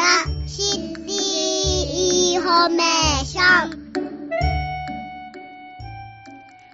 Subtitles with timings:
[0.00, 0.06] ダ
[0.48, 3.90] City Information。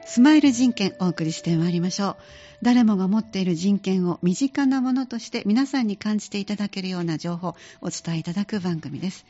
[0.04, 2.16] スマイル人権お送りしてまいりましょう。
[2.62, 9.26] 誰もが持っている人権を身近なものとして皆さんに感じていただけるような情報をお伝えいただく番組です。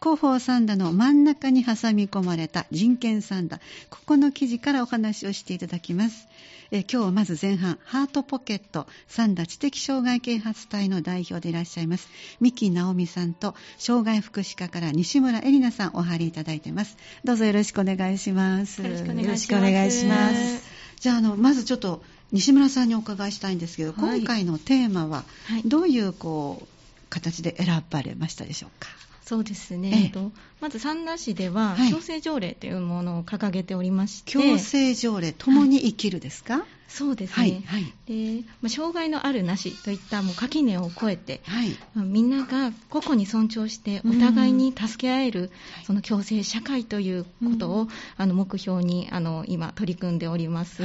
[0.00, 3.60] 広報さんだの真ん中に挟み込まれた人権さんだ
[3.90, 6.26] ここの記事からお話をしていただきます。
[6.72, 16.96] え今日はまず前半ハートポケットさんだ知的障害啓発隊の代表でいらっしゃいます三木直美さんと障害福祉課から西村恵里奈さんお入りいただいています。
[17.24, 18.82] どうぞよろしくお願いします。
[18.82, 20.62] よろしくお願いします。
[21.00, 22.02] じゃああのまずちょっと
[22.32, 25.24] 西村さんにお伺いしたいんですけど、はい、今回のテーマは
[25.64, 26.66] どういうこう
[27.08, 28.88] 形で選ばれましたでしょうか？
[29.30, 41.76] そうですね、えっと、まず三田市では、強制条例というものを掲げておりまして、強制条例、ともに生きるですか、はい、そうですね、はいはい、でまあ、障害のあるなしといったもう垣根を越えて、はい。
[41.94, 45.50] まあ、みんなが個々に尊重して、お互いに助け合える、うん、
[45.84, 50.82] その共生社会ということを、うん、あの目標にあの今、取り組んでおります。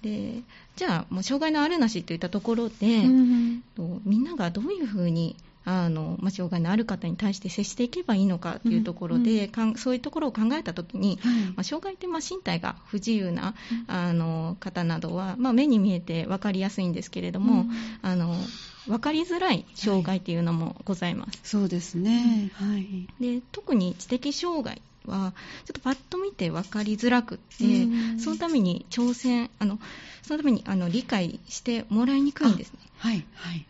[0.00, 0.42] で
[0.76, 3.62] じゃあ、もう障害のあるなしといったところで、うん、
[4.04, 13.54] みんながどういうふうにあの、まあ、障害のある方に対して接していけばいいのかというところで、うんうん、そういうところを考えたときに、はい、まあ、障害ってまあ身体が不自由な、
[13.86, 17.70] あの方などは、まあ、目に見えて分かりやすいんですけれども、うん、
[18.02, 18.34] あの
[18.86, 21.28] 分かりづらい障害っていうのもございます。
[21.28, 25.32] はい、そうですね、はい、で特に知的障害は
[25.64, 27.64] ちょっとパッと見て分かりづらくって、
[28.18, 29.78] そのために挑戦あの
[30.22, 32.78] そのためにあの理解してもらいにくいんですね。
[32.98, 33.66] はい、はい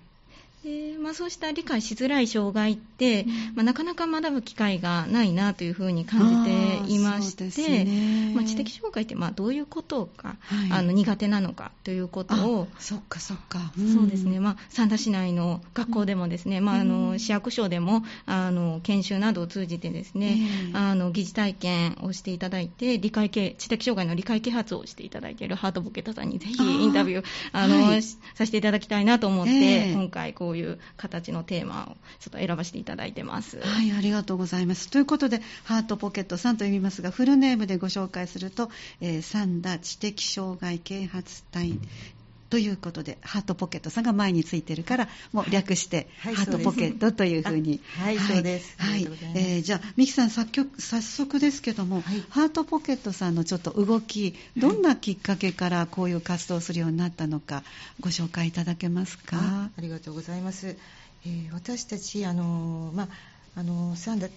[0.65, 20.39] でまあ、そうした理解しづらい障害って、うん、まあ、なかなか学ぶ機会がないなというふうに感じていまして、ね、まあ、知的障害ってまあどういうことが、はい、あの苦手なのかということをそっかそっか、うん、そうですね、まあ、三田市内の学校でもですね、うん、まあ、あの市役所でもあの研修などを通じてですね、
[20.73, 33.59] あの疑似体験をしていただいて理解系知的障害の理解啓発をしていただいているハートボケタさんにぜひインタビューあの、はい、させていただきたいなと思って、今回こうういう形のテーマをちょっと選ばせていただいてます。
[33.61, 34.91] はい、ありがとうございます。
[34.91, 38.71] ということで、ハートポケットさんと言いますが、フルネームでご紹介すると、
[39.01, 41.79] えー、三田知的障害啓発隊
[42.55, 47.81] ということで、ハートポケットさんが前についてるから、もう略して、ハートポケットというふうに。
[47.99, 48.77] はい、そうです。
[48.79, 49.09] はい。
[49.35, 57.65] えー、じゃあ、ミキさん、作曲、早速ですけども、はい、ハートポケットさんのちょっと動き、どんなきっかけからこういう活動をするようになったのか、
[57.99, 59.37] ご紹介いただけますか？
[59.37, 60.77] あありがとうございます。
[61.27, 63.09] えー、私たち、あのまあ、
[63.57, 64.29] あのサンダ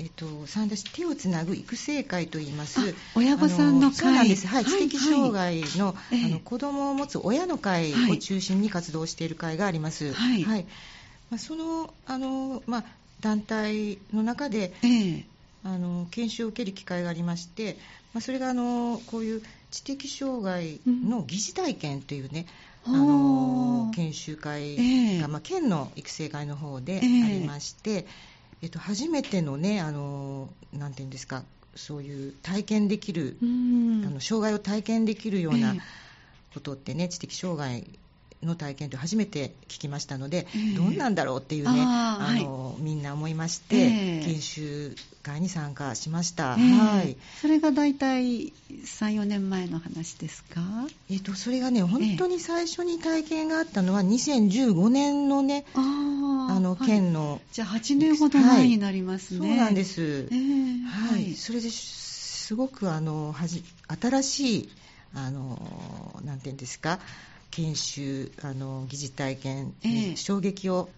[0.00, 2.94] えっと、三田市手をつなぐ育成会といいます。
[3.14, 4.46] 親御さんの会なんです。
[4.46, 4.64] はい。
[4.64, 10.14] 知的障害の、はい、あの子供を持つ親の会を中心に活動している会があります。
[10.14, 10.42] はい。
[10.42, 10.64] はい、
[11.28, 12.84] まあ、その、あの、まあ、
[13.20, 15.24] 団体の中で、えー、
[15.64, 17.76] あの研修を受ける機会がありまして、
[18.14, 22.46] まあ、それがあのこういう知的障害の疑似体験というね、
[22.88, 22.98] うん、あ
[23.84, 28.06] の研修会が、えー、まあ、県の育成会の方でありまして、えー
[28.62, 31.44] えっと、初めてのね、あのなんていうんですか、
[31.74, 35.74] そういう体験できる、あの障害を体験できるような
[36.52, 37.86] ことってね、知的障害
[38.42, 46.56] の体験と初めて聞きましたので、えー、どんなんだろうっていうね、あの、はい、みんな思いまして、えー、研修会に参加しました。
[46.58, 47.16] えー、はい。
[47.40, 48.52] それが大体3、
[49.20, 50.60] 4年前の話ですか？
[51.10, 59.40] えっ、と、それがね、本当に最初に体験があったのは2015年のね、あの、県の、はい、じゃあ8年ほど前になりますね。
[59.40, 60.28] はい、そうなんです。
[60.30, 61.34] はい。
[61.34, 63.62] それですごくあのはじ
[64.00, 64.68] 新しい
[65.14, 66.98] あのなんていうんですか
[67.50, 70.88] 研修あの疑似体験、えー、衝撃を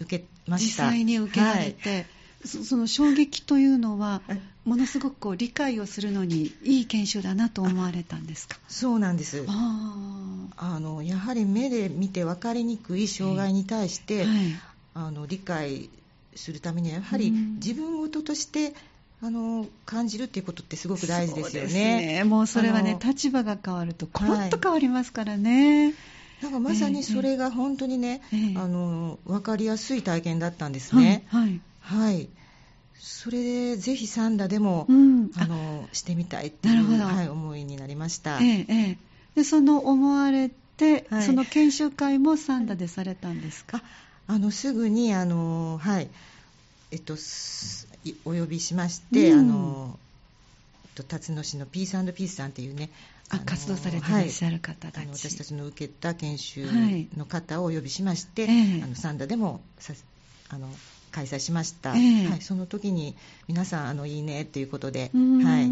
[0.00, 0.84] 受けました。
[0.84, 2.06] 実際に受けられて、はい。
[2.44, 4.22] そ、その衝撃というのは
[4.64, 8.58] ものすごくこう理解をするのにいい研修だなと思われたんですか？
[8.68, 9.44] そうなんです。
[9.48, 14.28] あのやはり目で見て分かりにくい障害に対して、はい、
[14.94, 15.90] あの理解
[16.36, 18.72] するためにはやはり自分事として
[19.20, 22.18] あの感じるっていうことってすごく大事ですよね。
[22.18, 22.24] ね。
[22.24, 25.86] もうそれはね、立場が変わると、コロッと変わりますからね。
[25.86, 25.94] はい、
[26.42, 31.24] なんかまさにそれが本当にね、えー、あの分かりやすい体験だったんですね。
[31.28, 32.28] はい、はい、
[32.94, 38.38] それでぜひサンダでも、うん、あのしてみたいっていう、はい、思いになりました。
[38.38, 43.82] えー、えー、でその思われて、はい、その研修会もサンダでされたんですか？
[44.28, 46.08] あのすぐにあのはい。
[46.90, 47.16] えっと
[48.24, 49.98] お呼びしまして、うん、あの
[51.08, 52.90] 辰野市のピースピースさんっていうね
[53.30, 56.66] あ活動されていらっしゃる方たち、はい、私たちの受けた研修
[57.16, 59.92] の方をお呼びしまして、はい、あのサンダでもさ
[60.48, 60.68] あの
[61.12, 63.14] 開催しました、えー、はい、その時に
[63.48, 65.70] 皆さんあのいいねということで、はい、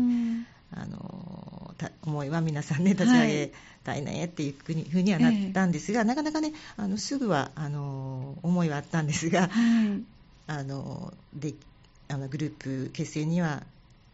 [0.72, 3.52] あの思いは皆さんね立ち上げ
[3.84, 4.02] たい。
[4.02, 4.54] ねっていう
[4.90, 10.02] ふうにはなったんですが、えー、なかなかねあのすぐはあの思いはあったんですが、はい、
[10.48, 11.54] あので
[12.08, 13.64] あのグループ結成には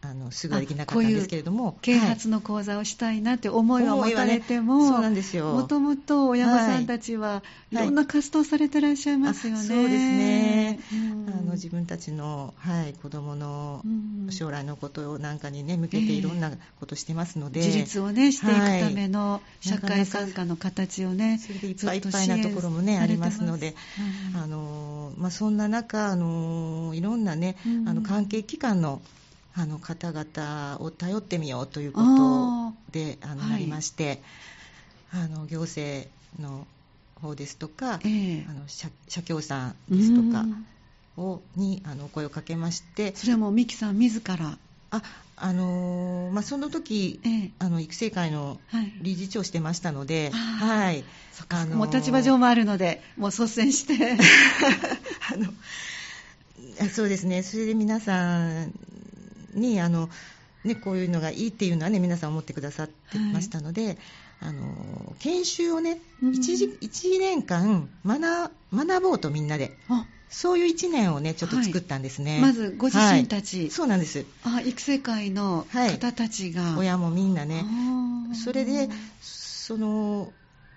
[0.03, 1.77] あのすぐはできなかったんですけれども。
[1.81, 5.53] 啓発の講座をしたいなって思いは持たれても、ね、そうなんですよ。
[5.53, 7.83] もともと親御さんたちはい。
[7.83, 13.83] ろんな活動されてらっしゃいますよね、はい、そうですね、うん、あの自分たちの、はい、子どもの
[14.29, 23.75] 将来のことなんかにね向けていろんなことしてますので、えー、自立をねしていくための社会参加の形をね、それでいっぱいいっぱいなところもねありますので、
[24.33, 27.55] うん、あのまあ、そんな中あのいろんなね、
[27.87, 29.01] あの関係機関の
[29.55, 34.19] あの方々を頼ってみようということであの、なりまして、
[35.11, 36.09] あの行政
[36.39, 36.65] の
[37.21, 40.45] 方ですとか、えー、あの社社協さんですとか
[41.17, 44.57] をにあの声をかけましてそれはもう三木さん自ら？
[44.91, 45.01] あ
[45.35, 48.59] あのー、まあ、その時、ええ、あの育成会の
[49.01, 51.03] 理事長してましたので、はい、
[51.49, 54.17] あのー、もう立場上もあるので、もう率先して。
[55.33, 55.51] あの
[56.91, 58.71] そうですね、それで皆さん
[59.55, 60.09] にあの、
[60.63, 63.97] ね、こういうのがいいっていうのは、ね、皆さん思ってくださってましたので、はい、
[64.41, 69.77] あの研修をね、うん、1, 1年間学学ぼうとみんなで。
[70.29, 72.31] そういう1年をね、ちょっと作ったんですね。
[72.31, 74.25] はい、まず、ご自身たち、はい、そうなんです。
[74.43, 76.63] あ、育成会の方たちが。
[76.63, 77.63] はい、親もみんなね。
[78.33, 78.89] それで、
[79.21, 80.33] その、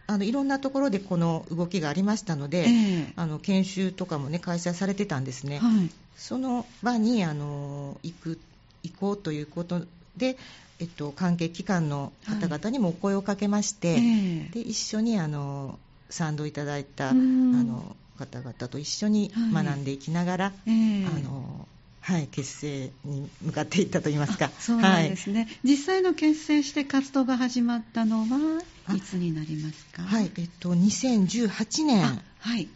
[0.06, 8.38] あのいろんなところでこの動きがありましたので、えー、あの研修とかもね開催されてたんですね、はい、その場にあの行く
[8.82, 9.81] 行こうということ
[10.17, 10.37] で、
[10.78, 15.78] えっと、関係機関の方々にもお声をかけまして、はい、で一緒にあの
[16.11, 21.69] 賛同いただいたあの方々と一緒に学んでいきながら、はい、あの
[22.06, 24.49] はい、結成に向かっていったといいますか。
[24.61, 28.62] そうなんですね、はい、実際の結成して活動が始まったのは
[28.94, 30.02] いつになりますか？
[30.02, 32.06] はい、えっと2018年の、
[32.38, 32.69] はい、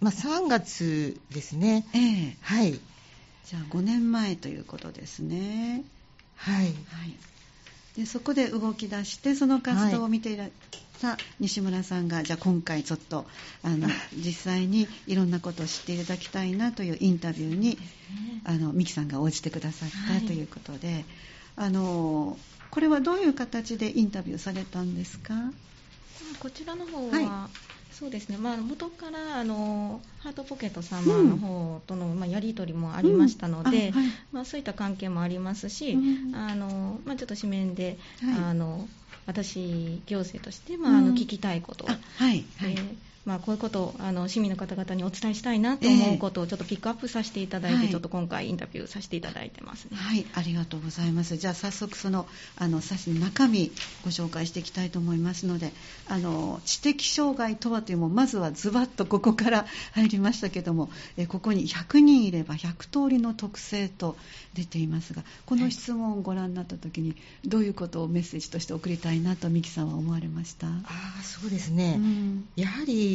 [0.00, 1.84] まあ3月ですね。
[1.92, 2.78] ええはい。
[3.46, 5.84] じゃあ5年前ということですね。
[6.36, 6.64] はい。
[6.64, 6.74] はい、
[7.96, 10.48] でそこで動き出してその活動を見ていら、
[11.00, 13.26] た西村さんがじゃあ今回ちょっと
[13.62, 17.78] あの 実際にいろんなことを知っていただきたいなというインタビューに、
[18.44, 19.90] あの美樹さんが応じてくださっ
[20.20, 21.04] たということで、はい、
[21.56, 22.38] あの
[22.70, 25.34] これはどういう形でインタビューされたんですか？
[26.40, 33.92] こちらの方は、はいそうですね、まあ、元からあのハートポケット様の方との、うん、まあ、やり取りもありましたので、うん。
[33.92, 38.88] はい、まあ、そういった関係もありますし、うん、あのまあ、ちょっと紙面で、はい、あの
[39.26, 41.84] 私、行政として、まあ、あの聞きたいこと。
[41.84, 42.44] を、はい。
[42.58, 42.76] はい、
[43.24, 49.96] まあ、こういうことをあの市民の方々にお伝えしたいなと思うことをちょっとピックアップさせていただいて、えー、ちょっと今回インタビューさせていただいてますね。
[49.96, 51.36] はい、ありがとうございます。
[51.36, 52.26] じゃあ早速その
[52.56, 53.72] あの冊子の中身
[54.04, 55.72] ご紹介していきたいと思いますので、
[56.08, 64.16] あの知的障害とはというもまずはズバッとここから入りましたけども、えここに100人いれば100通りの特性と
[64.52, 70.66] 出ていますが、この質問をご覧になった時にどういうことをメッセージとして送りたいなと美樹さんは思われました？
[70.66, 71.94] あそうですね。
[71.96, 73.13] うん、やはり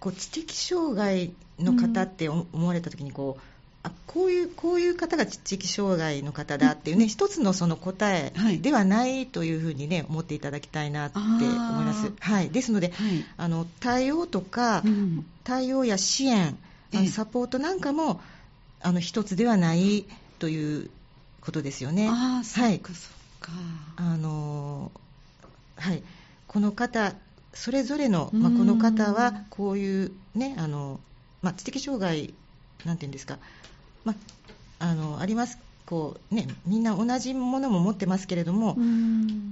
[0.00, 3.42] こう知的障害の方って思われた時にこう、
[3.82, 12.12] あこういうこういう方が知的障害の方だっていうね、一つのその答えではないというふうにね思っていただきたいなって思います。
[12.18, 16.58] はい、ですので、はい、あの対応とか、うん、対応や支援、
[17.10, 18.20] サポートなんかも
[18.82, 20.04] あの一つではない
[20.38, 20.90] という
[21.40, 22.08] ことですよね。
[22.08, 22.70] あはい、そっ
[23.40, 23.52] か。
[23.96, 24.90] あの
[25.76, 26.02] はい。
[26.48, 27.14] この方
[27.56, 31.00] それぞれの、まあ、この方はこういう、ねあの
[31.42, 32.34] まあ、知的障害
[32.84, 33.38] なんていうんですか、
[34.04, 34.14] ま
[34.78, 35.58] あ、あのあります。
[35.86, 38.76] こう、ね、みんな同じものも持ってますけれども、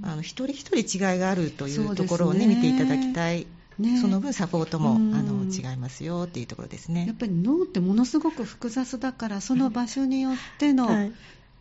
[0.03, 3.47] あの一人一人違いがあるというところをね、ね見ていただきたい。
[3.79, 7.05] ね、その分サポートもあの違いますよっていうところですね。
[7.07, 10.87] やっぱり脳ってものすごく複雑だからその場所によっての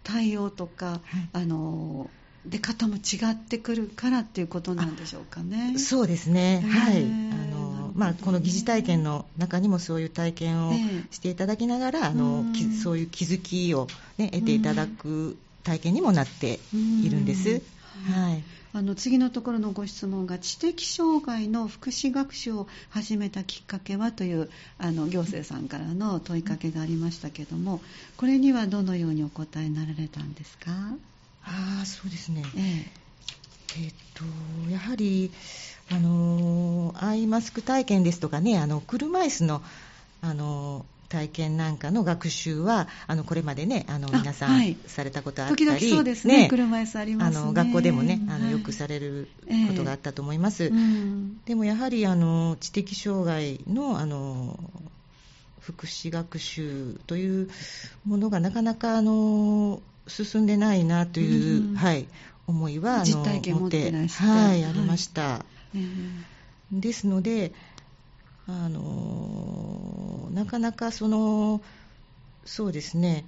[0.04, 1.00] 対応とか、はい、
[1.32, 2.08] あの
[2.46, 5.78] 出方も違ってくるからっていうことなんでしょうかね。
[5.78, 6.64] そうですね。
[6.68, 7.02] はい。
[7.02, 10.72] あのまあこの疑似体験の中にもそういう体験を
[11.10, 12.44] していただきながら、あの
[12.82, 17.62] そういう気づきをね得ていただく体験にもなっているんです。
[18.12, 18.42] はい。
[18.76, 27.80] あの次のところのご質問が知的障害の福祉学習を始めたきっかけはというあの行政さんからの問いかけがありましたけども
[28.16, 30.72] これにはどのようにお答えになられたんですか？
[31.44, 33.04] ああそうですね、ええ。
[33.84, 34.24] えっと
[34.70, 35.30] やはり
[35.90, 39.62] あのアイマスク体験ですとかねあの車椅子の
[40.22, 49.28] あの体験なんかの学習はあのこれまでねあの皆さん、はい、されたことあったり時々そうですね、ね、車椅子あります、ね、あの学校でもねあの、よくされる
[49.68, 54.58] ことがあったと思います、えーうん、でもやはりあの知的障害のあの
[55.60, 57.50] 福祉学習という
[58.04, 62.06] ものがなかなかあの進んでないなという、うん、はい、
[62.46, 65.44] 思いは実体験持ってはい、ありました。
[65.74, 66.24] えー、
[66.72, 67.52] ですので
[68.46, 71.60] あのなかなかその
[72.44, 73.24] そうですね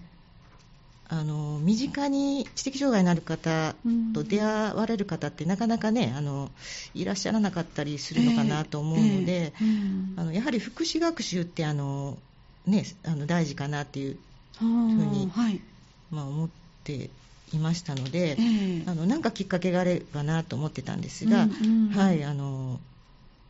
[1.09, 3.75] あの身近に知的障害のある方
[4.12, 6.50] と出会われる方ってなかなかねあの
[6.95, 12.18] いらっしゃらなかったりするのかなと思うので、えーえー、あのやはり福祉学習ってあの、
[12.66, 14.18] ね、あの大事かなっていう
[14.59, 15.61] ふうに、はい、
[16.11, 22.80] まあ、思っていましたので、えー、あのなんかきっかけがあればなと思ってたんですが、うんうん、はいあの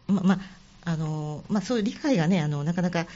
[0.07, 0.41] まま
[0.85, 3.07] あのまあ、そういう理解がねあのなかなか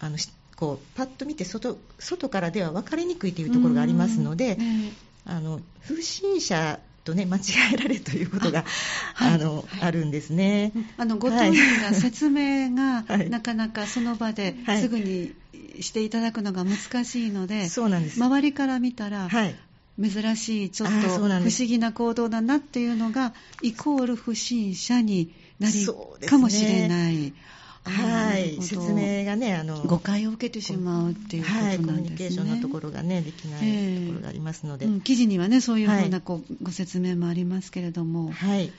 [0.00, 0.16] あの
[0.56, 4.56] こうパッと見て外外からでは分かりにくいというところがありますので、
[5.26, 7.40] あの不審者とね間違
[7.74, 8.64] えられるということが
[9.16, 10.72] あ、はい、あの、はい、あるんですね。
[10.96, 11.52] あのご当人
[11.82, 15.32] が説明が、 はい、なかなかその場ですぐに
[15.80, 18.22] していただくのが難しいので、そうなんです。
[18.22, 19.28] 周りから見たら、
[20.00, 25.86] 珍しいちょっと不思議な行動だなっていうのがイコール不審者になり
[26.26, 27.32] かもしれない。
[27.84, 38.72] はい、説明がねあの誤解を受けてしまうっていうことなんですね、はい、コミュニケーションのところがねできないところがありますので、えーうん、記事にはねそういうふうなこう、はい、ご説明もありますけれども、はい、なる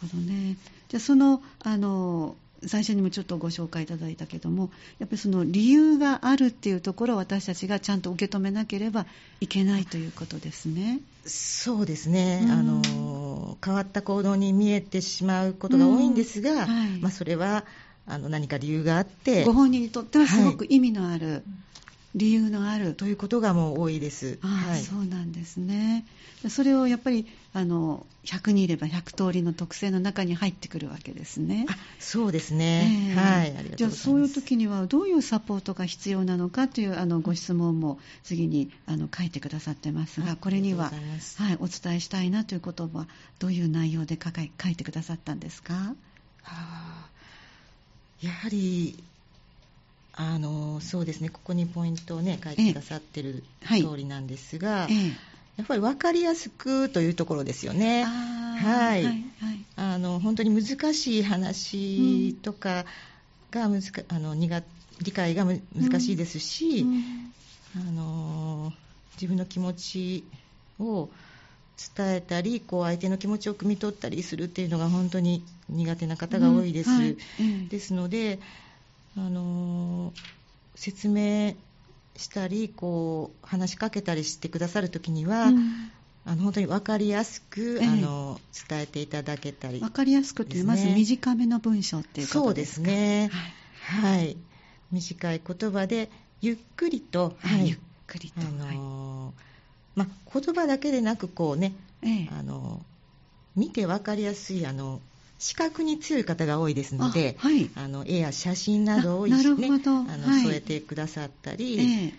[0.00, 0.56] ほどね。
[0.88, 2.34] じゃあそのあの
[2.66, 9.06] 最初にもちょっとご紹介いただいたけどもやっぱりその理由があるっていうところを私たちがちゃんと受け止めなければ
[9.40, 11.00] いけないということですね。
[11.24, 17.64] そうですね、うん、あの変わった行動に見えてしまうことが多いんですが、うんはい、まあ、それは
[18.06, 21.42] あの何か理由があってご本人にとってはすごく意味のある、はい
[22.14, 24.38] 理由のあるということがもう多いです。
[24.42, 26.04] あはい、そうなんですね。
[26.48, 31.66] それをやっぱりあの100人いれば100通りの特性の中に入ってくるわけですね。
[31.98, 33.10] そうですね。
[33.10, 33.46] えー、はい。
[33.46, 33.76] ありがとうございます。
[33.76, 40.92] じゃあそういう時にはどういうサポートが必要なのかというあのご質問も次にあの書いてくださってますが、これには
[41.38, 43.06] はいお伝えしたいなという言葉
[43.40, 45.74] どういう内容で書書いてくださったんですか？
[45.74, 45.96] は
[46.44, 47.08] あ、
[48.22, 49.02] やはり
[50.12, 55.29] あのそうですねここにポイントをね書いてくださってる通りなんですが、ええ
[55.60, 58.04] やっぱり分かりやすくというところですよね。
[58.04, 59.24] はい、はい、
[59.76, 62.86] あの本当に難しい話とか
[63.50, 64.62] が難、うん、あの苦
[65.02, 67.32] 理解が難しいですし、うん。
[67.82, 68.72] うん、あの
[69.16, 70.24] 自分の気持ち
[70.78, 71.10] を
[71.96, 76.90] 伝えたりこう相手の気持ちを汲み取ったりするっていうのが本当に苦手な方が多いです。
[76.90, 77.18] はい、
[77.68, 78.38] ですので
[79.14, 80.14] あの
[80.74, 81.54] 説明
[82.20, 85.90] したりこう話しかけたりしてくださるときには、うん、
[86.26, 93.30] あの本当に分かりやすく、ええ、あの伝えていただけたり、ね、分かりやすくって、まず短めの文章っていうことそうですね、
[93.80, 94.36] はい、はい、
[94.92, 96.10] 短い言葉で
[96.42, 99.36] ゆっくりと、はい、ゆっくりと、あの、はい、
[99.96, 101.72] まあ、言葉だけでなくこうね、
[102.02, 102.84] え、あの
[103.56, 105.00] 見て分かりやすいあの
[105.40, 112.12] 視覚に強い方が多いですので、はい、あの絵や写真などを、ね、あの、はい、添えてくださったり、えー、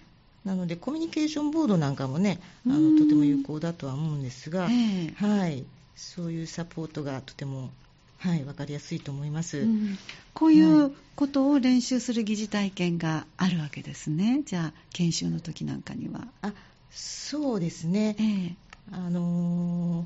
[0.43, 5.63] なのでコミュニケーションボードなんかもねあのとても有効だとは思うんですが、えー、はい、
[5.95, 7.69] そういうサポートがとても
[8.17, 9.97] はい、分かりやすいと思います、うん、
[10.35, 16.27] こういうことを練習する疑似体験があるわけですね、じゃあ、研修の時なんかには。
[16.43, 16.53] あ
[16.91, 18.55] そうですね、えー、
[18.91, 20.05] あの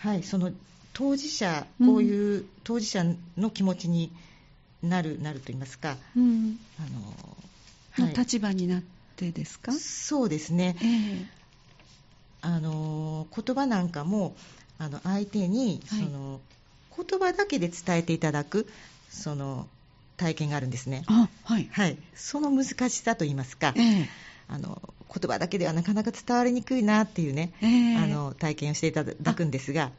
[0.00, 0.52] ー、はい、その
[0.94, 3.04] 当事者、こういう当事者
[3.36, 4.10] の気持ちに
[4.82, 6.82] なる、なると言いますか、うん、あ
[8.00, 8.82] の、はい、立場になっ
[9.16, 9.72] てですか？
[9.72, 11.26] そうですね、えー、
[12.42, 14.36] あの言葉なんかも
[14.78, 16.40] あの相手に、はい、その
[16.96, 18.68] 言葉だけで伝えていただく
[19.10, 19.66] その
[20.16, 21.04] 体験があるんですね。
[21.08, 24.06] はい、はい、その難しさと言いますか、えー、
[24.48, 29.90] あの言葉だけではなかなか伝わりにくいなっていうね、えー、あの体験をしていただくんですが。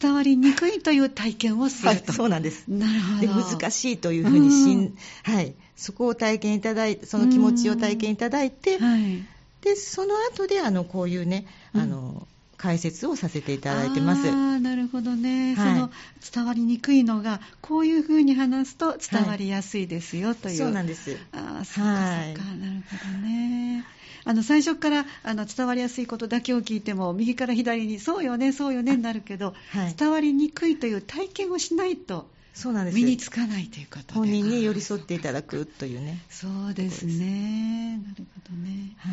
[0.00, 2.66] 伝わりにくいという体験をすると、はい、そうなんです。
[2.68, 3.20] なるほど。
[3.20, 9.24] で難しいというふうにしん、はい、そこを体験いただいてその気持ちを体験いただいて、はい、
[9.62, 12.26] でその後であのこういうねあの、
[12.58, 14.28] 解説をさせていただいてます。
[14.28, 15.90] あなるほどね、はい、その
[16.34, 20.56] 伝わりにくいのがこういうふうに話すと伝わりやすいですよ、という。
[20.56, 21.16] そうなんです。
[21.32, 23.84] あそうかそうか、なるほどね。
[24.24, 32.96] あの最初からあの伝わりやすいことだけを聞いても右から左にそうよねそうよねになるけど、はい、伝わりにくいという体験をしないとそうなんです。
[32.96, 34.12] 身につかないということで。
[34.14, 36.18] 本人に寄り添っていただくというね。
[36.28, 38.00] そうですね。
[38.04, 39.12] なるほどね、はい、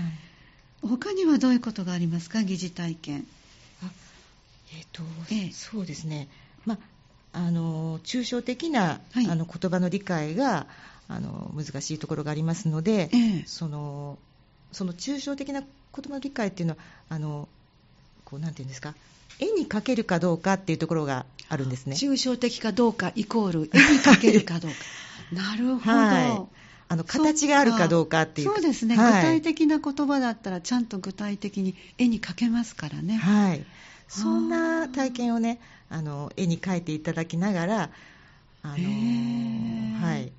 [0.87, 3.27] 他にはどういうことがありますか疑似体験
[3.83, 3.89] あ
[4.73, 6.27] えっ、ー、と、ええ、そうですね
[6.65, 6.77] ま
[7.33, 10.67] あの抽象的な、はい、あの言葉の理解が
[11.07, 14.17] あの難しいところがありますので、ええ、その
[14.71, 17.47] その抽象的な言葉の理解っていうのはあの
[18.23, 18.95] こうなんていうんですか
[19.39, 21.95] 絵に描けるかどうかっていうところがあるんですね。
[21.95, 24.77] 抽象的かどうかイコール絵に描けるかどうか。
[25.31, 25.97] なるほど。
[25.97, 33.15] はいあの形があるかどうかっていうそうですね、はい、具体的な言葉だったらちゃんと具体的に絵に描けますからね。
[33.15, 33.65] はい。
[34.07, 37.89] そんな体験をねあの絵に描いていただきながら
[38.61, 40.31] あのはい。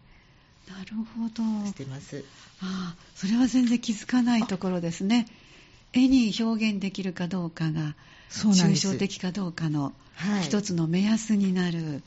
[0.68, 1.66] なるほど。
[1.66, 2.24] してます。
[2.60, 5.26] ああそれは全然気づかないところですね。
[5.92, 7.94] 絵に表現できるかどうかが
[8.30, 9.92] 抽象的かどうかの
[10.42, 12.02] 一つの目安になる、はい、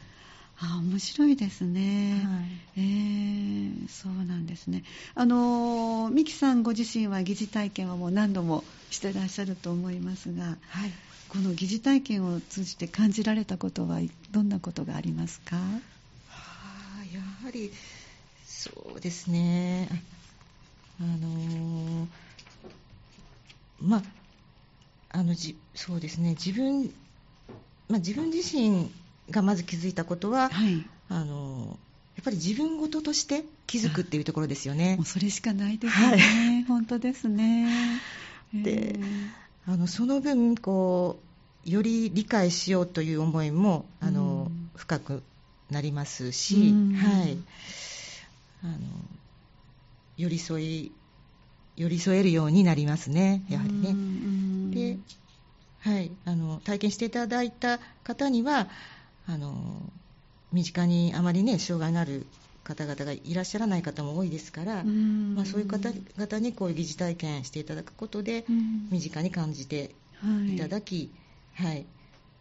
[0.61, 4.83] あ面白いですね、はい、えー、そうなんですね。
[5.15, 10.91] あの美樹さんご自身は疑似体験はもう何度もしてらっしゃると思いますが、はい、
[11.29, 13.99] この疑似体験を通じて感じられたことは
[14.31, 17.71] どんなことがありますか、はあ、やはり
[18.45, 19.87] そうですね。
[20.99, 22.07] あのー、
[23.81, 24.03] まあ
[25.11, 26.31] あのじそうですね。
[26.31, 26.93] 自分、
[27.87, 28.91] まあ、自分自身
[29.31, 31.77] がまず気づいたことは、はい、あの
[32.15, 34.95] やっぱり自分事として気づくっていうところですよね。
[34.97, 38.01] もうそれしかないですね、はい、本当ですね。
[38.53, 38.99] で
[39.65, 41.21] あのその分こ
[41.65, 45.23] うより理解しようという思いもあの、深く
[45.69, 47.37] なりますし、はい、
[48.63, 48.77] あの
[50.17, 50.91] 寄り添い
[51.75, 53.95] 寄り添えるようになりますね、やはりね。
[54.71, 54.97] で、
[55.79, 58.67] はい、あの体験していただいた方には
[59.29, 59.53] あの
[60.51, 62.25] 身近にあまりね障害のある
[62.63, 68.45] 方々がいらっしゃらない方も多いですから、まあ、そういう方々にこういう疑似体験していただくことで
[68.91, 69.91] 身近に感じて
[70.47, 71.11] いただき、
[71.53, 71.85] はい、はい、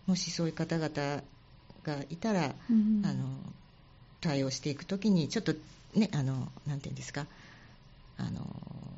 [0.07, 1.23] もしそういう方々
[1.85, 2.55] がいたら、あの
[4.21, 5.55] 対応していくときにちょっと
[5.95, 7.27] ねあのなんていうんですか
[8.19, 8.47] あの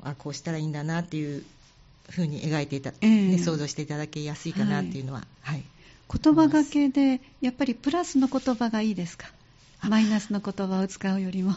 [0.03, 1.43] あこうしたらいいんだなっていう
[2.09, 5.63] ふうに描いていた、えー、ね、想像していただけやすいかなっていうのは、はい、はい、
[6.11, 9.27] 言葉がけでやっぱりプラスの言葉がいいですか？
[9.87, 11.51] マイナスの言葉を使うよりも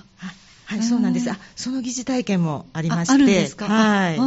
[0.67, 1.31] はい、そうなんです。
[1.31, 3.67] あ、その疑似体験もありまして、あるんですか？
[3.67, 4.17] はい。
[4.17, 4.21] こ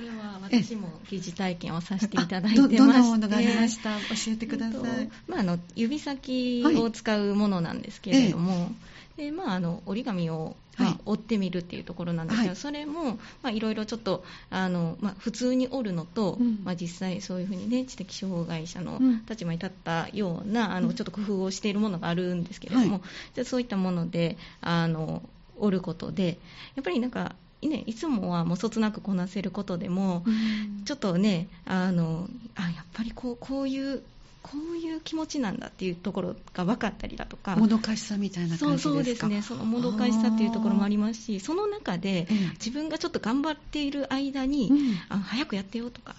[0.00, 3.98] れは私も疑似体験をさせていただいてまして、どんなものがありました？
[3.98, 5.10] 教えてください。
[5.28, 8.68] まああの指先を使うものなんですけれども、はい
[9.16, 18.98] でまあ、あの折り紙を、まあ、折ってみるっていうところなんですけど、はい、それも、まあ、いろいろちょっとあの、まあ、普通に折るのと、うん、まあ、実際そういうふうにね知的障害者の
[19.28, 23.02] 立場に立ったような、うん、あのちょっと工夫をしているものがあるんですけれども、はい、
[23.34, 25.22] じゃそういったものであの
[25.58, 26.38] 折ることで
[26.74, 34.02] やっぱりなんかね、いつもはもうそつなくこなせることでも、うん、ちょっとねあのあやっぱりこうこういう
[34.46, 37.56] こういう気持ちなんだっていうところが分かったりだとか。
[37.56, 38.90] もどかしさみたいな感じですか？
[38.90, 39.40] そうですね。
[39.40, 42.28] そのもどかしさっていうところもありますしその中で、
[42.58, 44.78] 自分がちょっと頑張っている間に、うん、
[45.08, 46.14] あ早くやってよとか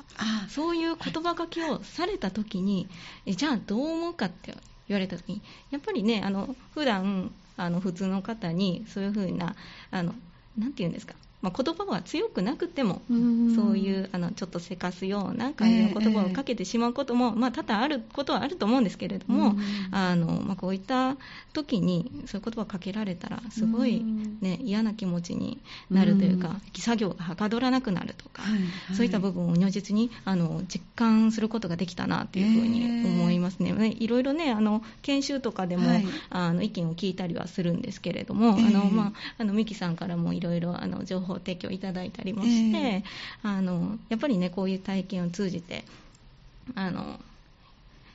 [0.50, 2.88] そういう言葉書きをされた時に、
[3.26, 4.56] はい、じゃあどう思うかって
[4.88, 9.56] 言われた時にやっぱりねあの普段あの普通の方にそういうふうな
[9.92, 10.16] あの
[10.58, 11.14] なんて言うんですか？
[11.42, 13.02] まあ、言葉は強くなくても、
[13.56, 19.56] そういうあのちょっとせかすような感じの言葉をかけてしまうことも、まあ、多々あることはあると思うんですけれども、
[19.92, 21.18] あのまあ、こういった
[21.54, 24.04] 時にそういう言葉をかけられたらすごい、
[24.42, 25.60] ね、嫌な気持ちに
[25.92, 28.42] なるというか、作業がはかどらなくなるとか、
[28.96, 33.96] そういった部分を如実にあの実感することができたなというふうに思いますね。
[34.00, 35.90] いろいろねあの研修とかでも、
[36.30, 45.84] あの意見を聞いたりはするんですけれども、あのまあ、あのミキさんからもいろいろ情報提供いただいたりもして、えー、あのやっぱりねこういう体験を通じて
[46.76, 47.20] あの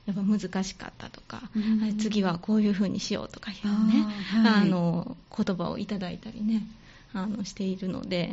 [0.07, 6.63] やっぱ難しかったとか、うん、次はこういうふうにしようとかいうねあ、はい、あの言葉をいただいたりね
[7.13, 8.33] あのしているので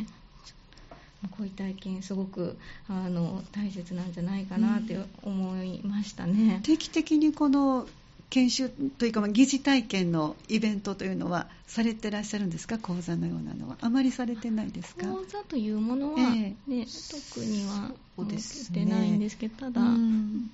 [1.31, 7.87] こういう体験すごくあの大切なんじゃないかなって思いましたね、うん、定期的にこの
[8.29, 12.77] 研修というか、まあ、疑似体験のイベントというのはされてらっしゃるんですか？
[12.77, 13.77] 講座のようなのは。
[13.81, 15.07] あまりされてないですか？
[15.07, 16.71] 講座というものは、ね、え。
[16.73, 20.51] ー、特には受けてないんですけど、ね、ただ、うん。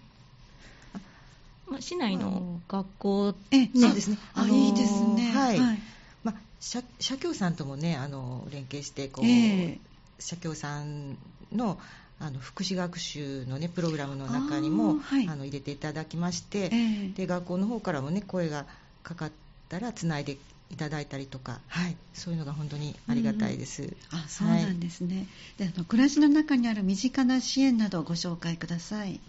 [1.66, 5.80] まあ、市内の学校、ね、そうですね、あ、いいですね、はい、はい、
[6.24, 9.80] まあ、社社協さんともねあの連携してこう、えー、
[10.20, 11.18] 社協さん
[11.54, 11.80] の
[12.24, 18.66] あの福祉学習の、ね、プログラムの中にもあ、はい、あの入れていただきまして、えー、で学校の方からも、ね、声が
[19.04, 19.32] かかっ
[19.78, 20.38] ったらつないで
[20.70, 23.84] いただいたりとか、はい、そういうのが本当にありがたいです。
[23.84, 25.26] うん、あそうなんですね、はい、
[25.58, 29.20] であの暮らしの中にある身近な支援などをご紹介ください。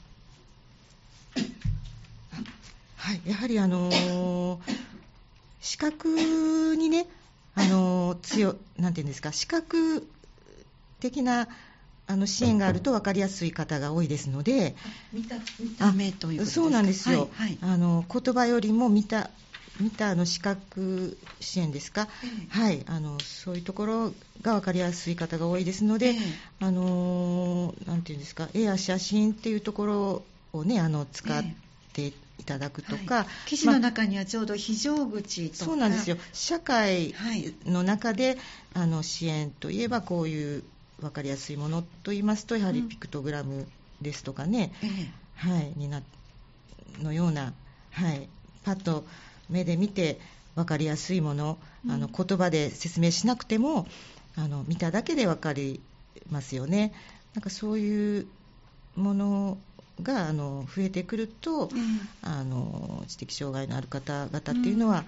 [2.96, 4.59] はい、やはりあのー、
[5.61, 6.09] 視覚
[6.76, 7.07] にね、
[7.54, 10.09] あのー、強なんていうんですか、視覚
[11.00, 11.48] 的な
[12.06, 14.76] あの支援があると分かりやすい方が多いですので、
[15.12, 15.36] 見た
[15.90, 19.30] 見目というそうなんですよ、はいはい、あの言葉よりも見た
[19.80, 24.12] 見たの視覚支援ですか、えー、はい、あのそういうところ
[24.42, 26.16] が分かりやすい方が多いですので、えー、
[26.60, 31.42] あのなんていうんですか、絵や写真っていうところをね、あの使っ
[31.92, 32.12] てい
[32.44, 37.14] ただくとか、はい、記事の中にはちょうど非常口とか、まそうなんですよ、社会
[37.66, 38.38] の中で、はい、
[38.74, 40.62] あの支援といえば、こういう
[41.00, 43.66] 分かりやすいものといいますと、やはりピクトグラム
[44.00, 46.02] ですとかね、うん、はい、にな
[47.02, 47.52] のような、
[47.90, 48.28] はい、
[48.64, 49.04] パッと
[49.48, 50.20] 目で見て
[50.54, 53.87] 分かりやすいもの、うん、あの言葉で説明しなくても
[54.37, 55.80] あの見ただけで分かり
[56.30, 56.92] ますよね。
[57.35, 58.26] なんかそういう
[58.96, 59.59] もの
[60.02, 65.04] があの増えてくると、うん、あの知的障害のある方々っていうのは、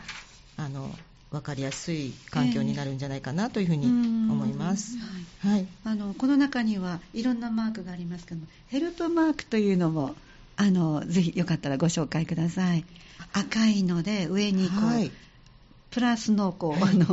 [0.58, 0.90] うん、あの
[1.36, 4.96] 分かりやすい環境になるんじゃないかなというふうに思います、
[5.44, 10.14] えー、はい、あのこの中にはいろんなマークがありますけどヘルプマークというのも
[10.56, 12.84] あのぜひよかったらご紹介ください。
[13.32, 15.10] 赤いので上にこう、はい、
[15.90, 17.04] プラスのこう、はい、あの、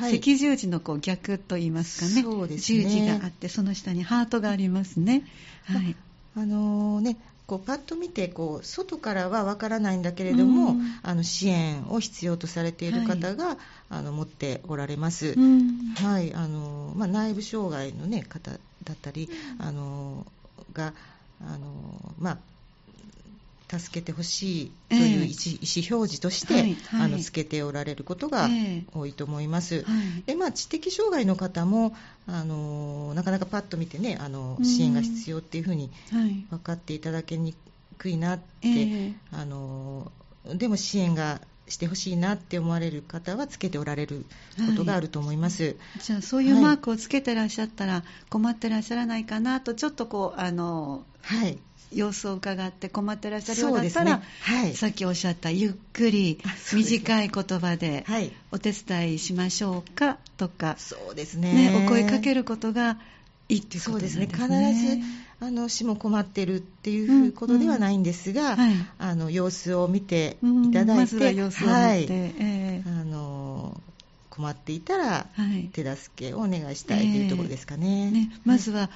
[0.00, 2.22] はい、赤十字のこう逆といいますかね。
[2.22, 2.82] そうですね。
[2.82, 5.24] 十字があってその下にハートがありますね。
[5.64, 5.94] はい、
[6.36, 7.16] あのー、ね
[7.52, 13.56] こうパッと見てこう外からはわからないんだけれども、うん、あの支援を必要とされている方が、はい、
[13.90, 18.58] あの持っておられます、うん、はいあのまあ、内部障害の、ね、方だ
[18.94, 20.26] ったり、あの
[20.72, 20.94] が
[21.42, 22.38] あの、まあ、
[23.78, 28.48] 助けてほしいという意思,、表示として、はいはい、あのつけておられることが
[28.94, 29.86] 多いと思います。
[30.26, 35.90] でまあ、知的障害の方もあのなかなかパッと見てねあの支援が必要っていうふうに
[36.50, 37.54] 分かっていただけに
[37.96, 40.12] くいなって、あの
[40.54, 44.26] でも支援がしてほしいなって思われる方はつけておられる
[44.66, 51.58] ことがあると思います、はい、じゃあそういうマークをつけてらっしゃったら困ってらっしゃらないかなとちょっとこうあの、はい、
[51.94, 54.22] 様子を伺って困ってらっしゃるようだったら、ね。
[54.42, 56.38] はい、さっきおっしゃったゆっくり
[56.72, 58.04] 短い言葉で
[58.50, 62.98] お手伝いしましょうかとか、そうですね、ね、お声かけることが
[63.48, 64.28] いいっていうことですね。
[64.30, 64.74] そうですね。
[64.74, 72.06] 必ずあの死も困ってるっていうことではないんですが、うんうんはい、あの様子を見ていただいて、うん、まずは様子を見て、はい。
[72.08, 73.80] えー、あの
[74.30, 75.26] 困っていたら
[75.72, 78.06] 手助けをお願いしたいというところですかね。
[78.06, 78.88] えー、ねまずは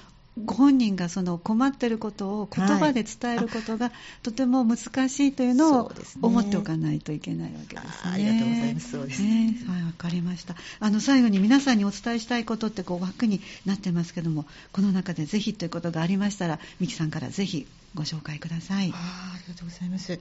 [0.45, 3.91] ご本人がその困っていることを言葉で伝えることが
[4.23, 7.91] とても難しいというのを思っておかないといけないわけですね。
[8.05, 8.91] ありがとうございます。
[8.91, 9.57] そうですね。
[9.67, 10.55] はい、わかりました。
[10.81, 18.93] あの最後に皆さんにお伝えしたいことってこう枠になってますけども、この中でぜひということがありましたら、ミキさんからぜひご紹介ください。
[18.95, 20.21] あありがとうございます。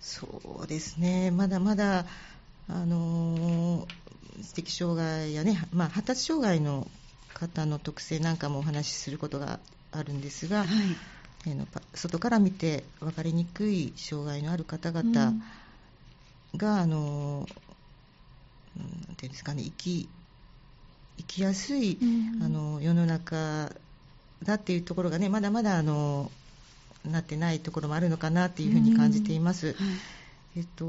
[0.00, 1.32] そうですね。
[1.32, 2.06] まだまだ
[2.68, 3.88] あの
[4.42, 6.86] 知的障害やね、まあ発達障害の
[7.36, 9.60] 方の特性なんかもお話しすることが
[9.92, 10.68] あるんですが、はい、
[11.46, 15.34] えの外から見て分かりにくい障害のある方々
[16.56, 17.46] が、うん、あの
[18.76, 20.08] なんていうんですかね生き
[21.18, 23.70] 生きやすい、うん、あの世の中
[24.42, 26.30] だっていうところがねまだまだあの
[27.04, 29.68] なってないところもあるのかなっていうふうに感じています。
[29.68, 29.74] うん。
[29.74, 29.96] はい、
[30.56, 30.84] えっと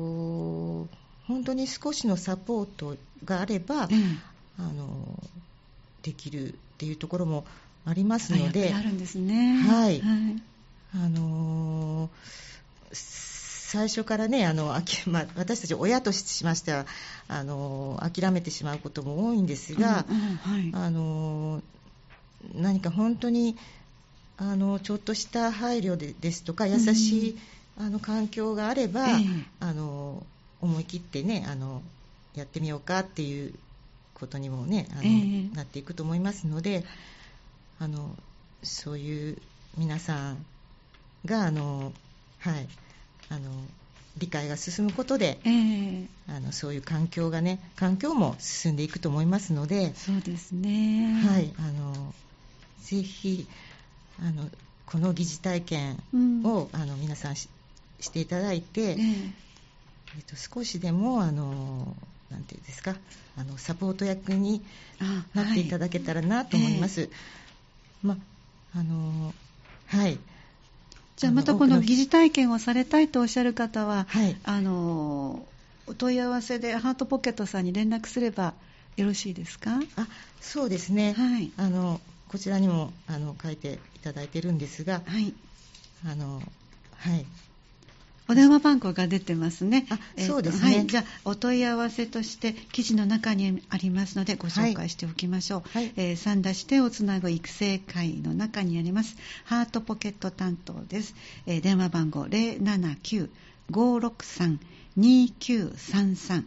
[1.27, 3.88] 本当に少しのサポートがあれば、あ
[4.62, 5.23] の
[6.08, 7.46] できるっていうところも
[7.86, 9.58] ありますので、あるんですね。
[9.58, 10.00] はい。
[10.00, 10.41] はい、
[10.96, 12.10] あのー、
[12.93, 14.67] 最初からね、あの
[15.08, 16.86] まあ、私たち親としましては
[17.28, 21.62] あの諦めてしまうことも多いんですが、うんうんはい、あの
[22.56, 23.58] 何か本当に
[24.38, 27.38] あのちょっとした配慮でですとか優しい、
[27.78, 30.26] うん、あの環境があれば、えー、あの
[30.62, 31.82] 思い切ってねあの
[32.36, 33.54] やってみようかっていう
[34.17, 36.84] ことにもねあの、えー、なっていくと思いますので
[37.80, 38.15] あの
[38.63, 39.38] そういう
[39.77, 40.45] 皆さん
[41.25, 41.93] があの、
[42.39, 42.67] はい、
[43.30, 43.51] あの
[44.17, 52.13] 理解が進むことで、えー、あのそういう環境がね環境も進んでいくと思いますのでそうですね、はい、あの
[52.82, 53.47] ぜひ
[54.19, 54.49] あの
[54.88, 56.01] この疑似体験
[56.43, 57.47] を、うん、あの皆さんし
[58.12, 59.32] ていただいて、えー、
[60.17, 61.95] えっと、少しでもあの
[62.31, 62.95] なんていうんですか
[63.37, 64.61] あのサポート役に
[65.33, 67.01] なっていただけたらなと思います。
[67.01, 68.05] はいえ。
[68.05, 68.17] ー、ま
[68.75, 69.33] あの
[69.87, 70.19] はい。
[71.15, 75.43] じゃあまたこの疑似体験をされたいとおっしゃる方は、はい、あの
[75.87, 78.53] お問い合わせでハートポケットさんに連絡すれば
[78.97, 79.79] よろしいですか？
[79.95, 80.07] あ
[80.41, 85.33] そうですね、はい、あのこちらにもあの書いていただいてるんですが、はい、
[86.05, 86.41] あの
[86.97, 87.25] はい
[88.29, 89.85] お電話番号が出てますね。
[89.89, 90.87] あ、え、そうですね、はい。
[90.87, 95.63] じゃあお問い合わせとして記事の中にありますのでご紹介しておきましょう。
[95.69, 101.15] はい、えー、三田市手をつなぐ育成会の中にありますハートポケット担当です。
[101.45, 103.29] えー、電話番号079
[103.71, 106.43] 563-2933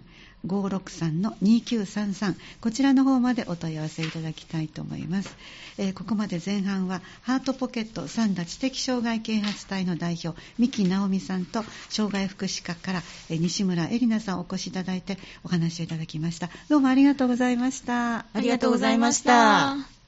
[0.46, 5.36] 563-2933こちらの方までお問い合わせいただきたいと思います、
[5.78, 16.48] えー、ここまで前半はハートポケット三田知的障害啓発隊の代表三木直美さんと障害福祉課から、えー、西村恵里奈さんお越しいただいてお話をいただきました。
[16.68, 18.18] どうもありがとうございました。
[18.18, 19.99] ありがとうございました。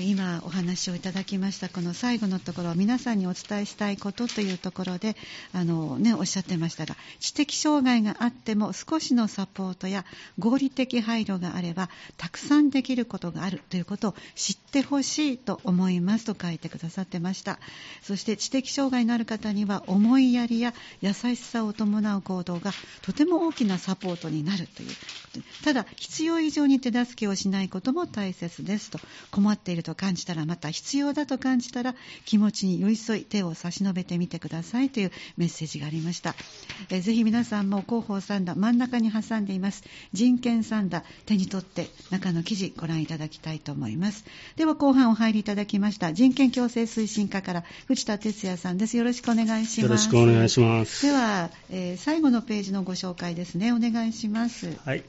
[0.00, 5.16] 今お話をいただきましたこの最後のところ皆さんにお伝えしたいことというところで
[5.52, 10.04] あの、ね、おっしゃってましたが知的障害があっても少しのサポートや
[10.38, 17.58] 合理的配慮があればたくさんできることがあるということを知ってほしいと思いますと書いてくださってました。
[18.02, 24.88] そして知的障害のある方には思いやりや優しさを伴う行動がとても大きなサポートになるという
[25.64, 28.98] ただ必要以上に手助けをしないことも大切ですと
[29.30, 36.34] 困っていると感じたらまた必要だと感じたら気持ちに寄り添い手を差し伸べてみてくださいというメッセージがありました。
[36.90, 39.84] えぜひ皆さんも広報三田真ん中に挟んでいます。
[40.12, 44.24] 人権三田手に取って中の記事ご覧いただきたいと思います。
[44.56, 46.12] では後半お入りいただきました。
[46.12, 48.96] 人権共生推進課から藤田哲也さんです。
[48.96, 49.80] よろしくお願いします。
[49.82, 51.06] よろしくお願いします。
[51.06, 53.72] では、えー、最後のページのご紹介ですね。
[53.72, 54.76] お願いします。
[54.84, 55.02] はい。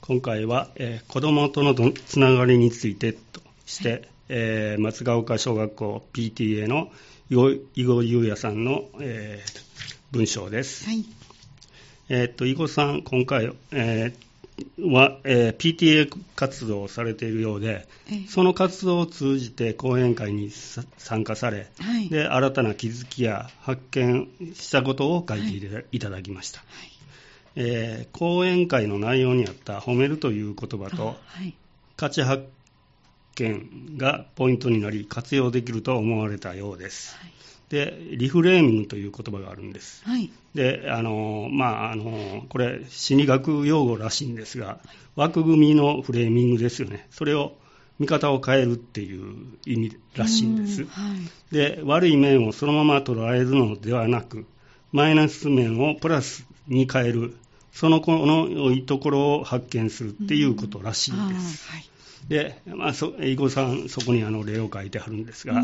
[0.00, 6.90] 今回は、えー、子どもとのつながりについてとして、はいえー、松ヶ丘小学校 PTA の
[7.30, 9.64] 囲碁優也さんの、えー、
[10.12, 10.86] 文章です。
[10.86, 11.04] はい。
[12.08, 17.86] えー、っと、囲碁さん、今回、えー、は、えー、PTA 活動をされているようで、
[18.28, 25.98] その活動を通じて講演会に参加され、はい、で新たな気づきや発見したことを書いてい。
[25.98, 26.90] ただきました、はい。
[27.56, 31.54] えー、講演会の内容にあった褒めるという言葉と、はい、
[31.96, 32.48] 価値発
[33.36, 37.16] 見がポイントになり活用できると思われたようです。
[37.16, 37.36] はい
[37.68, 40.04] でリフレーミングという言葉があるんです。
[40.04, 44.78] はい、であのまああのこれ心理学用語らしいんですが
[45.16, 47.08] 枠組みのフレーミングですよね。
[47.10, 47.54] それを
[47.98, 50.84] 見方を変えるっていう意味らしいんです。
[50.84, 51.14] は
[51.50, 54.46] い、で悪い面をそのまま捉えるのではなく
[54.92, 57.36] マイナス面をプラスに変える
[57.72, 61.68] その子の良いところを発見するっていうことらしいんです。
[61.68, 61.88] はい
[62.28, 65.62] で、まあ、そ囲碁さん、そこにあの例を書いてあるんですが、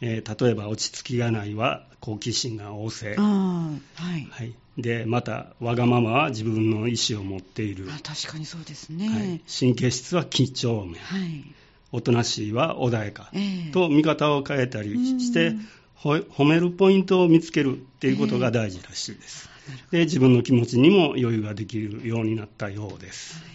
[0.00, 3.78] えー、例えば、落ち着きがないは好奇心が旺盛、は
[4.16, 4.28] い。
[4.30, 11.44] はい、でまた、わがままは自分の意思を持っている、確かにそうですね、はい、神経質は緊張面、はい、
[11.92, 15.54] おとなしいは穏やか、えー、と見方を変えたりして、
[15.98, 19.48] 褒めるポイントを見つけるっていうことが大事らしいです。
[19.68, 23.34] えー、で自分の気持ちにも余裕ができるようになったようです。
[23.34, 23.46] はい。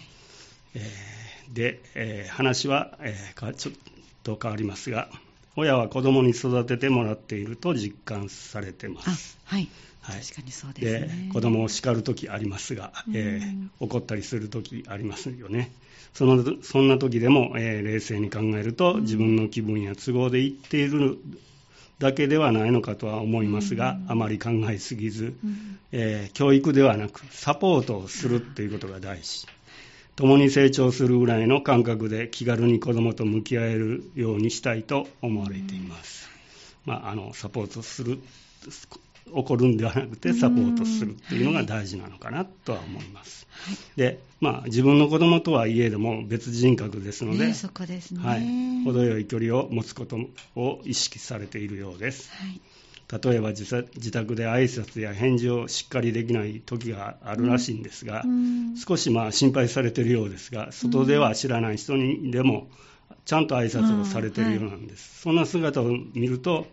[0.76, 1.21] えー
[1.54, 3.76] で、えー、話は、えー、ちょっ
[4.24, 5.10] と変わりますが、
[5.56, 9.38] 親は子供に育ててもらっていると実感されてます。
[9.46, 9.68] はい。
[10.02, 11.28] はい、確かにそうですね。
[11.28, 15.72] で子供を叱るときありますが、えー、怒ったりするときありますよね。
[16.14, 21.20] そのそんな時でも、えー、冷静に考えると、自分の気分や都合で言っている
[22.00, 25.36] だけではないのかとは思いますが、あまり考えすぎず、
[25.92, 29.46] えー、教育ではなくサポートをするっていうことが大事。
[30.22, 36.30] 共に成長するぐらいの感覚で気軽に子どもと向き合えるようにしたいと思われています。
[36.86, 38.20] まあ、あのサポートする
[39.26, 43.48] 起こるんではなくてサポートするっていうのが大事なのかなとは思います。
[43.50, 48.20] はい、で、まあ自分の子供とはいえども別人格ですので、ね、そこですね。
[48.24, 50.20] はい、程よい距離を持つこと
[50.56, 52.30] を意識されているようです。
[52.30, 52.62] はい
[53.12, 62.70] 例えば自宅で挨拶や返事をしっかりできない時があるらしいんですが、うん、少しまあ心配されているようですが、外では知らない人にでも
[63.26, 65.28] ちゃんと挨拶をされているようなんです。
[65.30, 66.68] うんはい、そんな姿を見ると、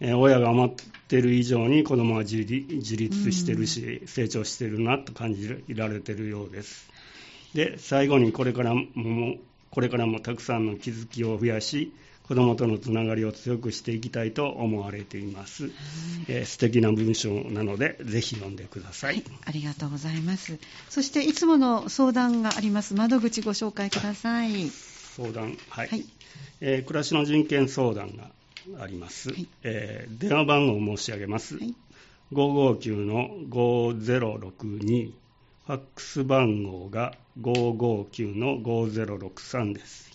[0.00, 0.70] えー、親が思っ
[1.08, 6.90] ている以上に子供は自立してるし、うん、成長してるなと感じられているようです。
[7.54, 9.36] で、最後にこれからも、
[9.70, 11.92] これからもたくさんの気づきを増やし、
[12.28, 15.70] 子どもとのつながりを強くしていきたいと思われています、
[16.28, 20.58] えー、素敵な文章なのでぜひ読んでください、はい、ありがとうございます。
[20.88, 22.94] そしていつもの相談があります。
[22.94, 24.70] 窓口ご紹介ください。
[25.16, 26.04] 相談はい、はい、
[26.60, 28.30] えー、暮らしの人権相談が
[28.80, 31.74] あります、はい、えー、電話番号を申し上げます、はい。
[32.32, 35.12] 559の5062、
[35.66, 40.11] ファックス番号が559の5063です。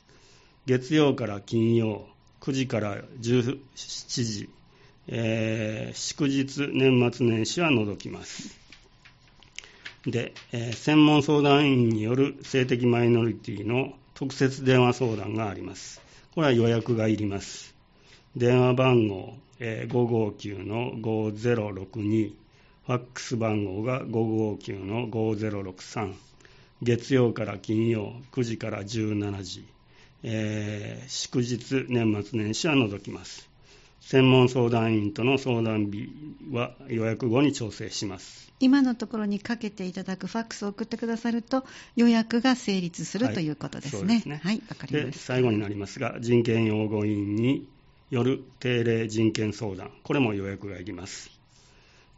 [0.68, 2.06] 月曜から金曜、
[2.42, 3.58] 9時から17
[4.10, 4.50] 時、
[5.08, 8.54] えー、祝日、年末年始は除きます。
[10.06, 16.02] で、えー、専門相談員による性的マイノリティの特設電話相談があります。
[16.36, 17.74] これは予約がいります。
[18.36, 20.36] 電話番号、えー、
[21.00, 22.34] 559-5062、
[22.88, 26.14] ファックス番号が559-5063、
[26.82, 29.66] 月曜から金曜9時から17時、
[30.24, 33.48] えー、祝日、年末年始は除きます。
[34.02, 36.10] 専門相談員との相談日
[36.52, 38.52] は予約後に調整します。
[38.60, 44.24] 今のところにかけていただくファックスを送ってくださると予約が成立する、はい、ということですね。
[44.26, 45.26] ねはい、わかりました。
[45.26, 47.68] 最後になりますが、人権擁護員に
[48.10, 51.30] よる定例人権相談、これも予約がいります。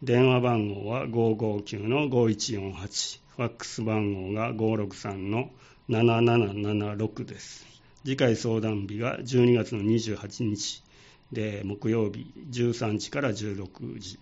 [0.04, 5.50] 電話番号は559の5148、ファックス番号が563の
[5.90, 7.79] 7776です。
[8.06, 10.84] 次回相談日が12月の28日
[11.32, 14.20] で木曜日13時から16時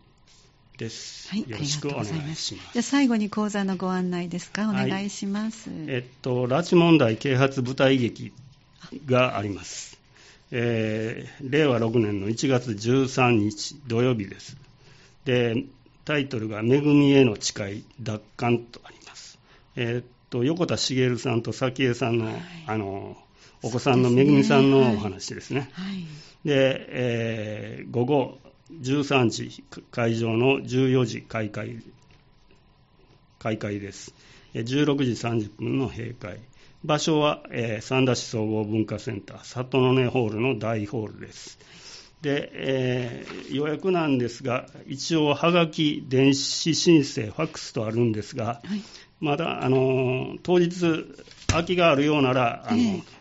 [0.77, 1.29] です。
[1.29, 2.73] はい、よろしくお願いします。
[2.73, 4.69] じゃ最後に講座のご案内ですか？
[4.69, 5.69] お願いします。
[5.69, 8.33] はい、えっと拉致問題啓発舞台劇
[9.05, 9.97] があります。
[10.51, 14.57] えー、令和6年の1月13日土曜日です。
[15.25, 15.65] で
[16.05, 19.39] タイトルが「恵みへの誓い奪還」とあります。
[19.75, 22.35] えー、っと横田茂さんと早紀江さんの、はい、
[22.67, 23.17] あの
[23.63, 25.69] お子さんのめぐみさんのお話ですね。
[25.73, 26.05] はい、
[26.45, 28.37] で、えー、午後
[28.81, 31.81] 13時会場の14時開会
[33.39, 34.13] 開会です。
[34.53, 36.39] 16時30分の閉会。
[36.83, 41.57] 場所は、えー、三田市総合文化センター里の根ホールの大ホールです。
[42.21, 48.83] で、えー、予約なんですが、一応、はがき、電子申請、ファックスとあるんですが、はい、
[49.19, 51.05] まだ、あの当日、
[51.47, 53.16] 空きがあるようなら、あの、えー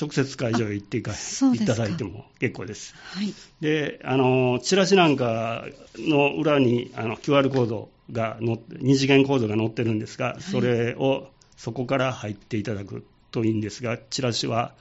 [0.00, 2.94] 直接会場へ行っていただいても結構です。
[2.96, 5.64] はい、であのチラシなんか
[5.98, 14.74] の裏にあの QR コードが載って二次元コードが載ってるんですが、それをそこから入っていただくといいんですが、チラシは、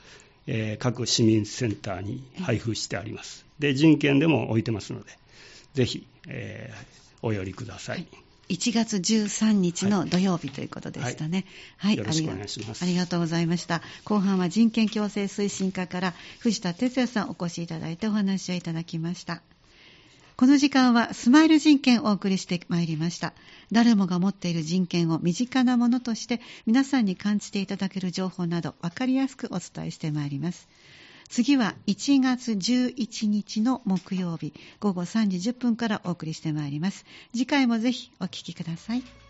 [0.48, 3.46] えー、各市民センターに配布してあります。
[3.60, 5.12] で人権でも置いてますので、
[5.74, 8.08] ぜひ、えー、お寄りください
[8.54, 11.46] 1月13日の土曜日ということでしたね。
[11.78, 11.94] はい。
[11.94, 12.86] はい、よろしくお願いしますあ。
[12.86, 13.82] ありがとうございました。
[14.06, 19.42] 後半は人権共生推進課から藤田哲也さんお越しいただいてお話をいただきました。
[20.36, 23.34] この時間はスマイル人権をお送りしてまいりました。
[23.72, 30.68] 誰もが持っている人権を身近なものとして皆さんに感じていただける情報など分かりやすくお伝えしてまいります。
[31.34, 37.06] 次は1月11日の木曜日午後3時10分からお送りしてまいります。
[37.32, 39.23] 次回もぜひお聴きください。